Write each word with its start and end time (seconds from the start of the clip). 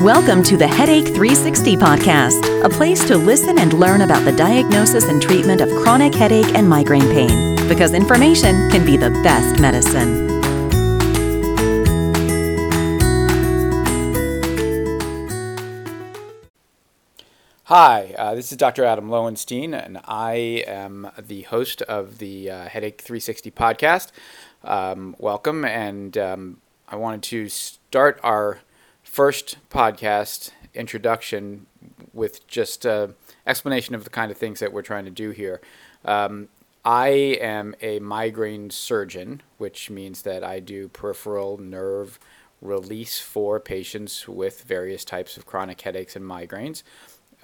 Welcome 0.00 0.42
to 0.44 0.56
the 0.56 0.66
Headache 0.66 1.08
360 1.08 1.76
podcast, 1.76 2.64
a 2.64 2.70
place 2.70 3.06
to 3.06 3.18
listen 3.18 3.58
and 3.58 3.74
learn 3.74 4.00
about 4.00 4.24
the 4.24 4.32
diagnosis 4.32 5.04
and 5.04 5.20
treatment 5.20 5.60
of 5.60 5.68
chronic 5.82 6.14
headache 6.14 6.54
and 6.54 6.66
migraine 6.66 7.02
pain, 7.02 7.54
because 7.68 7.92
information 7.92 8.70
can 8.70 8.86
be 8.86 8.96
the 8.96 9.10
best 9.22 9.60
medicine. 9.60 10.40
Hi, 17.64 18.14
uh, 18.16 18.34
this 18.34 18.50
is 18.50 18.56
Dr. 18.56 18.84
Adam 18.86 19.10
Lowenstein, 19.10 19.74
and 19.74 20.00
I 20.06 20.64
am 20.66 21.10
the 21.18 21.42
host 21.42 21.82
of 21.82 22.16
the 22.16 22.50
uh, 22.50 22.68
Headache 22.70 23.02
360 23.02 23.50
podcast. 23.50 24.12
Um, 24.64 25.14
welcome, 25.18 25.66
and 25.66 26.16
um, 26.16 26.62
I 26.88 26.96
wanted 26.96 27.22
to 27.24 27.50
start 27.50 28.18
our 28.22 28.60
first 29.10 29.56
podcast 29.70 30.52
introduction 30.72 31.66
with 32.12 32.46
just 32.46 32.84
an 32.84 33.12
explanation 33.44 33.96
of 33.96 34.04
the 34.04 34.10
kind 34.10 34.30
of 34.30 34.38
things 34.38 34.60
that 34.60 34.72
we're 34.72 34.82
trying 34.82 35.04
to 35.04 35.10
do 35.10 35.30
here. 35.30 35.60
Um, 36.04 36.48
I 36.84 37.08
am 37.40 37.74
a 37.82 37.98
migraine 37.98 38.70
surgeon, 38.70 39.42
which 39.58 39.90
means 39.90 40.22
that 40.22 40.44
I 40.44 40.60
do 40.60 40.86
peripheral 40.86 41.58
nerve 41.58 42.20
release 42.62 43.18
for 43.18 43.58
patients 43.58 44.28
with 44.28 44.62
various 44.62 45.04
types 45.04 45.36
of 45.36 45.44
chronic 45.44 45.80
headaches 45.80 46.14
and 46.14 46.24
migraines. 46.24 46.84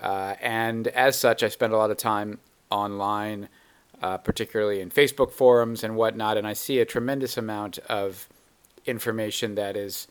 Uh, 0.00 0.34
and 0.40 0.86
as 0.88 1.18
such, 1.18 1.42
I 1.42 1.48
spend 1.48 1.72
a 1.72 1.76
lot 1.76 1.90
of 1.90 1.96
time 1.96 2.38
online, 2.70 3.48
uh, 4.00 4.18
particularly 4.18 4.80
in 4.80 4.90
Facebook 4.90 5.32
forums 5.32 5.82
and 5.82 5.96
whatnot, 5.96 6.36
and 6.36 6.46
I 6.46 6.52
see 6.52 6.78
a 6.78 6.84
tremendous 6.84 7.36
amount 7.36 7.78
of 7.88 8.28
information 8.84 9.56
that 9.56 9.76
is, 9.76 10.06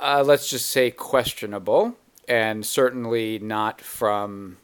uh, 0.00 0.22
let's 0.26 0.48
just 0.48 0.70
say, 0.70 0.90
questionable, 0.90 1.96
and 2.28 2.64
certainly 2.64 3.38
not 3.38 3.80
from 3.80 4.58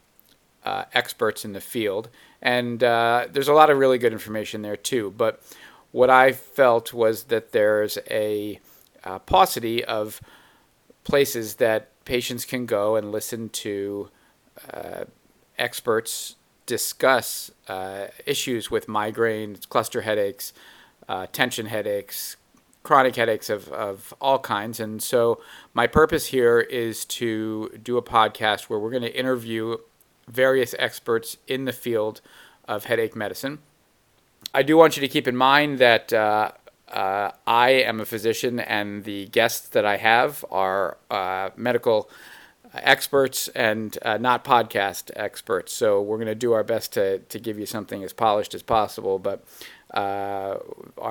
uh, 0.64 0.84
experts 0.92 1.44
in 1.44 1.52
the 1.52 1.60
field. 1.60 2.08
And 2.40 2.82
uh, 2.82 3.26
there's 3.30 3.48
a 3.48 3.52
lot 3.52 3.70
of 3.70 3.78
really 3.78 3.98
good 3.98 4.12
information 4.12 4.62
there 4.62 4.76
too. 4.76 5.12
But 5.16 5.40
what 5.92 6.10
I 6.10 6.32
felt 6.32 6.92
was 6.92 7.24
that 7.24 7.52
there's 7.52 7.98
a 8.10 8.60
uh, 9.04 9.18
paucity 9.20 9.84
of 9.84 10.20
places 11.04 11.56
that 11.56 11.88
patients 12.04 12.44
can 12.44 12.66
go 12.66 12.96
and 12.96 13.12
listen 13.12 13.48
to 13.48 14.08
uh, 14.72 15.04
experts 15.58 16.36
discuss 16.66 17.50
uh, 17.68 18.06
issues 18.24 18.70
with 18.70 18.86
migraines, 18.86 19.68
cluster 19.68 20.02
headaches, 20.02 20.52
tension 21.32 21.66
headaches, 21.66 22.36
chronic 22.82 23.16
headaches 23.16 23.48
of, 23.48 23.68
of 23.68 24.14
all 24.20 24.38
kinds. 24.38 24.80
And 24.80 25.02
so, 25.02 25.40
my 25.74 25.86
purpose 25.86 26.26
here 26.26 26.60
is 26.60 27.04
to 27.06 27.78
do 27.82 27.96
a 27.96 28.02
podcast 28.02 28.64
where 28.64 28.78
we're 28.78 28.90
going 28.90 29.02
to 29.02 29.18
interview 29.18 29.76
various 30.28 30.74
experts 30.78 31.36
in 31.46 31.64
the 31.64 31.72
field 31.72 32.20
of 32.66 32.84
headache 32.84 33.16
medicine. 33.16 33.58
I 34.54 34.62
do 34.62 34.76
want 34.76 34.96
you 34.96 35.00
to 35.00 35.08
keep 35.08 35.26
in 35.26 35.36
mind 35.36 35.78
that 35.78 36.12
uh, 36.12 36.52
uh, 36.88 37.30
I 37.46 37.70
am 37.70 38.00
a 38.00 38.04
physician, 38.04 38.60
and 38.60 39.04
the 39.04 39.26
guests 39.26 39.68
that 39.68 39.84
I 39.86 39.96
have 39.96 40.44
are 40.50 40.98
uh, 41.10 41.50
medical 41.56 42.10
experts 42.74 43.48
and 43.48 43.96
uh, 44.02 44.18
not 44.18 44.44
podcast 44.44 45.10
experts. 45.16 45.72
So 45.72 46.00
we're 46.00 46.16
going 46.16 46.26
to 46.26 46.34
do 46.34 46.52
our 46.52 46.64
best 46.64 46.92
to, 46.94 47.18
to 47.18 47.38
give 47.38 47.58
you 47.58 47.66
something 47.66 48.02
as 48.02 48.12
polished 48.12 48.54
as 48.54 48.62
possible, 48.62 49.18
but 49.18 49.44
uh, 49.92 50.56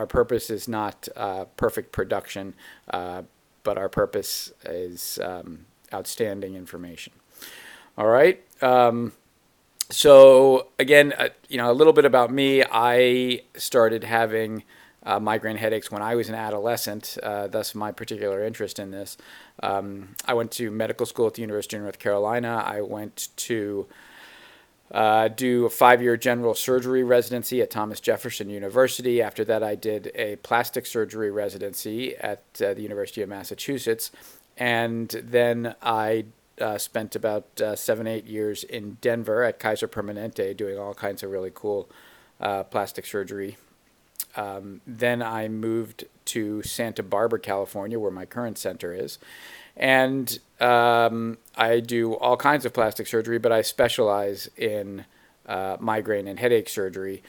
our 0.02 0.08
purpose 0.08 0.50
is 0.50 0.68
not 0.68 1.08
uh, 1.16 1.46
perfect 1.58 1.92
production, 1.92 2.56
uh, 2.90 3.22
but 3.62 3.78
our 3.78 3.88
purpose 3.88 4.52
is 4.66 5.20
um, 5.24 5.66
outstanding 5.94 6.56
information. 6.56 7.14
All 8.00 8.08
right. 8.08 8.42
Um, 8.64 9.12
so 9.92 10.70
again, 10.80 11.14
uh, 11.14 11.30
you 11.50 11.58
know, 11.58 11.70
a 11.70 11.74
little 11.80 11.94
bit 11.94 12.06
about 12.06 12.32
me. 12.32 12.64
I 12.64 13.44
started 13.56 14.04
having 14.04 14.64
uh, 15.04 15.20
migraine 15.20 15.58
headaches 15.58 15.92
when 15.92 16.02
I 16.02 16.16
was 16.16 16.30
an 16.30 16.36
adolescent, 16.36 17.20
uh, 17.22 17.46
thus 17.46 17.76
my 17.76 17.92
particular 17.92 18.44
interest 18.44 18.80
in 18.80 18.90
this. 18.90 19.18
Um, 19.62 20.16
I 20.26 20.34
went 20.34 20.50
to 20.54 20.72
medical 20.72 21.06
school 21.06 21.28
at 21.28 21.36
the 21.36 21.42
University 21.42 21.78
of 21.78 21.84
North 21.84 22.00
Carolina. 22.00 22.64
I 22.66 22.82
went 22.82 23.28
to 23.36 23.86
uh, 24.92 25.30
do 25.30 25.66
a 25.66 25.70
five 25.70 26.02
year 26.02 26.18
general 26.18 26.54
surgery 26.54 27.04
residency 27.04 27.62
at 27.62 27.70
Thomas 27.70 28.00
Jefferson 28.00 28.50
University. 28.50 29.22
After 29.22 29.46
that, 29.46 29.64
I 29.64 29.76
did 29.76 30.12
a 30.16 30.36
plastic 30.38 30.86
surgery 30.86 31.32
residency 31.32 32.16
at 32.18 32.44
uh, 32.62 32.74
the 32.74 32.82
University 32.82 33.22
of 33.22 33.30
Massachusetts. 33.30 34.12
And 34.58 35.10
then 35.10 35.76
I 35.82 36.26
uh, 36.60 36.78
spent 36.78 37.16
about 37.16 37.62
uh, 37.62 37.76
seven, 37.76 38.06
eight 38.06 38.26
years 38.26 38.64
in 38.64 38.98
Denver 39.02 39.44
at 39.44 39.60
Kaiser 39.60 39.88
Permanente 39.88 40.56
doing 40.56 40.78
all 40.78 40.94
kinds 40.94 41.24
of 41.24 41.32
really 41.32 41.52
cool 41.54 41.90
plastic 42.72 43.06
surgery 43.06 43.56
um, 44.36 44.82
then 44.88 45.22
I 45.22 45.48
moved 45.48 46.06
to 46.26 46.62
Santa 46.64 47.04
Barbara, 47.04 47.40
California, 47.40 48.00
where 48.00 48.12
my 48.12 48.26
current 48.26 48.58
center 48.58 48.94
is. 48.94 49.20
And 49.82 50.40
um, 50.60 51.40
I 51.58 51.80
do 51.80 52.14
all 52.14 52.38
kinds 52.38 52.66
of 52.66 52.74
plastic 52.74 53.08
surgery, 53.08 53.40
but 53.40 53.52
I 53.52 53.64
specialize 53.64 54.48
in 54.56 55.06
uh, 55.48 55.78
migraine 55.80 56.28
and 56.28 56.40
headache 56.40 56.70
surgery. 56.70 57.24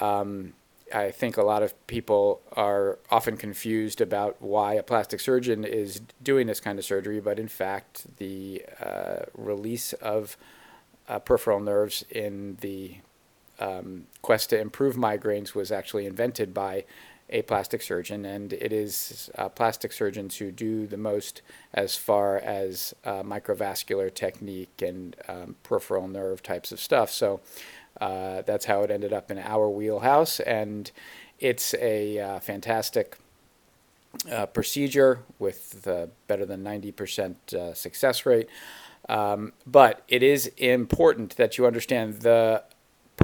Um, 0.00 0.54
I 0.92 1.10
think 1.10 1.36
a 1.36 1.42
lot 1.42 1.62
of 1.62 1.86
people 1.86 2.40
are 2.52 2.98
often 3.10 3.36
confused 3.36 4.00
about 4.00 4.40
why 4.40 4.74
a 4.74 4.82
plastic 4.82 5.20
surgeon 5.20 5.64
is 5.64 6.00
doing 6.22 6.46
this 6.46 6.58
kind 6.58 6.78
of 6.78 6.84
surgery, 6.86 7.20
but 7.20 7.38
in 7.38 7.48
fact, 7.48 8.06
the 8.16 8.64
uh, 8.80 9.24
release 9.36 9.92
of 9.94 10.38
uh, 11.06 11.18
peripheral 11.18 11.60
nerves 11.60 12.02
in 12.08 12.56
the 12.60 12.96
um, 13.58 14.06
quest 14.22 14.50
to 14.50 14.60
improve 14.60 14.96
migraines 14.96 15.54
was 15.54 15.70
actually 15.70 16.06
invented 16.06 16.52
by 16.52 16.84
a 17.30 17.42
plastic 17.42 17.80
surgeon, 17.82 18.24
and 18.24 18.52
it 18.52 18.72
is 18.72 19.30
uh, 19.36 19.48
plastic 19.48 19.92
surgeons 19.92 20.36
who 20.36 20.50
do 20.50 20.86
the 20.86 20.96
most 20.96 21.42
as 21.72 21.96
far 21.96 22.36
as 22.36 22.94
uh, 23.04 23.22
microvascular 23.22 24.12
technique 24.12 24.82
and 24.82 25.16
um, 25.26 25.56
peripheral 25.62 26.06
nerve 26.06 26.42
types 26.42 26.70
of 26.70 26.78
stuff. 26.78 27.10
So 27.10 27.40
uh, 28.00 28.42
that's 28.42 28.66
how 28.66 28.82
it 28.82 28.90
ended 28.90 29.12
up 29.12 29.30
in 29.30 29.38
our 29.38 29.68
wheelhouse, 29.68 30.38
and 30.40 30.90
it's 31.40 31.74
a 31.74 32.18
uh, 32.18 32.40
fantastic 32.40 33.16
uh, 34.30 34.46
procedure 34.46 35.20
with 35.38 35.88
better 36.28 36.46
than 36.46 36.62
90% 36.62 37.54
uh, 37.54 37.74
success 37.74 38.26
rate. 38.26 38.48
Um, 39.08 39.52
but 39.66 40.02
it 40.08 40.22
is 40.22 40.46
important 40.56 41.36
that 41.36 41.58
you 41.58 41.66
understand 41.66 42.20
the 42.20 42.62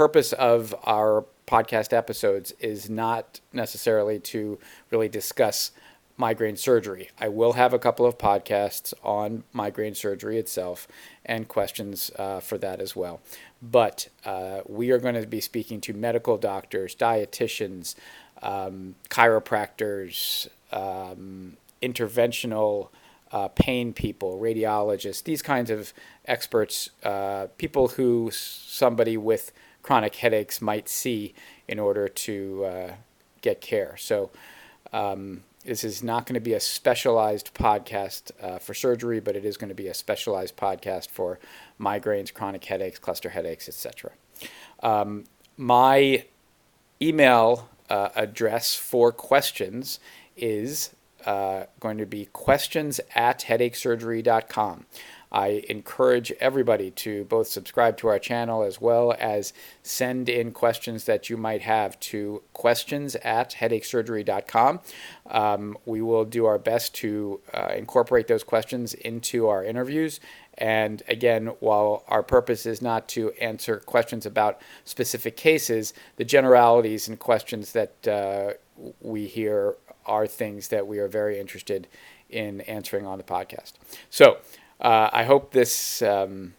purpose 0.01 0.33
of 0.33 0.75
our 0.85 1.27
podcast 1.47 1.93
episodes 1.93 2.53
is 2.59 2.89
not 2.89 3.39
necessarily 3.53 4.19
to 4.19 4.59
really 4.91 5.11
discuss 5.11 5.73
migraine 6.17 6.57
surgery. 6.57 7.11
I 7.21 7.29
will 7.29 7.53
have 7.53 7.75
a 7.75 7.79
couple 7.79 8.07
of 8.07 8.17
podcasts 8.17 8.95
on 9.05 9.45
migraine 9.53 9.95
surgery 9.95 10.39
itself 10.39 10.89
and 11.27 11.47
questions 11.47 12.11
uh, 12.19 12.41
for 12.41 12.57
that 12.57 12.81
as 12.81 12.97
well. 12.97 13.21
But 13.61 14.09
uh, 14.25 14.63
we 14.67 14.91
are 14.91 14.97
going 14.97 15.17
to 15.17 15.27
be 15.27 15.43
speaking 15.43 15.83
to 15.83 15.93
medical 15.93 16.39
doctors, 16.39 16.95
dietitians, 16.95 17.95
um, 18.41 18.95
chiropractors, 19.11 20.49
um, 20.73 21.59
interventional 21.83 22.89
uh, 23.33 23.49
pain 23.49 23.93
people, 23.93 24.39
radiologists, 24.39 25.23
these 25.25 25.43
kinds 25.43 25.69
of 25.69 25.93
experts, 26.25 26.89
uh, 27.05 27.49
people 27.59 27.89
who 27.89 28.31
somebody 28.33 29.19
with 29.19 29.53
chronic 29.83 30.17
headaches 30.17 30.61
might 30.61 30.89
see 30.89 31.35
in 31.69 31.79
order 31.79 32.09
to 32.09 32.65
uh, 32.65 32.93
get 33.41 33.61
care. 33.61 33.97
So, 33.97 34.31
um, 34.93 35.43
this 35.65 35.85
is 35.85 36.03
not 36.03 36.25
going 36.25 36.35
to 36.35 36.41
be 36.41 36.55
a 36.55 36.61
specialized 36.61 37.53
podcast 37.53 38.31
uh, 38.43 38.59
for 38.59 38.73
surgery, 38.73 39.21
but 39.21 39.37
it 39.37 39.45
is 39.45 39.59
going 39.59 39.69
to 39.69 39.75
be 39.75 39.89
a 39.89 39.95
specialized 39.95 40.57
podcast 40.57 41.11
for 41.11 41.39
migraines, 41.79 42.33
chronic 42.33 42.65
headaches, 42.65 42.99
cluster 42.99 43.29
headaches, 43.29 43.69
etc. 43.69 44.13
Um, 44.83 45.25
my 45.59 46.25
email 47.03 47.69
uh, 47.91 48.09
address 48.15 48.75
for 48.75 49.13
questions 49.13 50.01
is 50.37 50.95
uh, 51.27 51.65
going 51.79 51.99
to 51.99 52.07
be 52.07 52.27
questions 52.33 53.01
at 53.15 53.41
headachesurgery.com. 53.41 54.87
I 55.33 55.65
encourage 55.69 56.33
everybody 56.41 56.91
to 56.93 57.25
both 57.25 57.47
subscribe 57.47 57.97
to 57.99 58.09
our 58.09 58.19
channel 58.19 58.63
as 58.63 58.81
well 58.81 59.15
as 59.19 59.53
send 59.83 60.29
in 60.29 60.53
questions 60.53 61.05
that 61.05 61.31
you 61.31 61.37
might 61.37 61.63
have 61.63 61.99
to 62.01 62.43
questions 62.53 63.15
at 63.17 63.53
headachesurgery.com. 63.53 64.81
Um, 65.29 65.79
we 65.85 66.03
will 66.03 66.25
do 66.25 66.47
our 66.47 66.59
best 66.59 66.95
to 66.97 67.41
uh, 67.55 67.73
incorporate 67.77 68.27
those 68.27 68.43
questions 68.43 68.95
into 68.95 69.49
our 69.49 69.65
interviews. 69.65 70.21
And 70.59 71.03
again, 71.09 71.47
while 71.61 72.05
our 72.09 72.23
purpose 72.23 72.67
is 72.67 72.83
not 72.83 73.09
to 73.11 73.31
answer 73.41 73.79
questions 73.79 74.27
about 74.27 74.61
specific 74.85 75.37
cases, 75.37 75.95
the 76.17 76.25
generalities 76.25 77.09
and 77.09 77.19
questions 77.19 77.73
that 77.73 78.09
uh, 78.09 78.53
we 79.01 79.27
hear 79.27 79.77
are 80.07 80.27
things 80.27 80.69
that 80.69 80.87
we 80.87 80.99
are 80.99 81.09
very 81.09 81.39
interested 81.39 81.87
in 82.29 82.61
answering 82.63 83.07
on 83.07 83.19
the 83.19 83.25
podcast. 83.25 83.73
So 84.09 84.39
uh, 84.81 85.11
I 85.13 85.25
hope 85.25 85.53
this 85.53 86.03
um, 86.03 86.55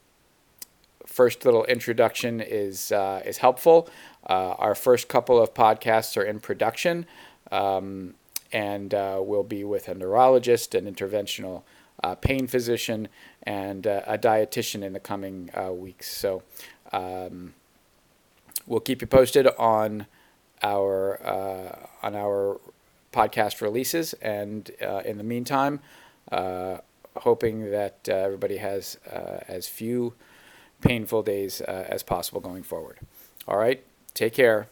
first 1.05 1.43
little 1.43 1.65
introduction 1.65 2.39
is 2.39 2.91
uh, 2.91 3.21
is 3.25 3.37
helpful. 3.37 3.89
Uh, 4.27 4.55
our 4.59 4.75
first 4.75 5.07
couple 5.07 5.41
of 5.41 5.53
podcasts 5.53 6.15
are 6.15 6.23
in 6.23 6.39
production, 6.39 7.05
um, 7.51 8.13
and 8.51 8.93
uh, 8.93 9.19
we'll 9.21 9.43
be 9.43 9.63
with 9.63 9.87
a 9.87 9.95
neurologist, 9.95 10.75
an 10.75 10.85
interventional 10.85 11.63
uh, 12.03 12.15
pain 12.15 12.47
physician, 12.47 13.07
and 13.43 13.87
uh, 13.87 14.01
a 14.05 14.17
dietitian 14.17 14.83
in 14.83 14.93
the 14.93 14.99
coming 14.99 15.49
weeks. 15.71 16.15
So 16.15 16.43
um, 16.91 17.53
we'll 18.67 18.79
keep 18.79 19.01
you 19.01 19.07
posted 19.07 19.47
on 19.47 20.05
our 20.61 21.19
on 22.03 22.15
our 22.15 22.59
podcast 23.11 23.61
releases, 23.61 24.13
and 24.13 24.69
in 25.03 25.17
the 25.17 25.23
meantime, 25.23 25.79
uh, 26.31 26.77
hoping 27.17 27.71
that 27.71 28.07
uh, 28.09 28.13
everybody 28.13 28.57
has 28.57 28.97
uh, 29.11 29.39
as 29.47 29.67
few 29.67 30.13
painful 30.81 31.23
days 31.23 31.61
uh, 31.61 31.85
as 31.89 32.03
possible 32.03 32.41
going 32.41 32.63
forward. 32.63 32.99
All 33.47 33.57
right, 33.57 33.83
take 34.13 34.33
care. 34.33 34.69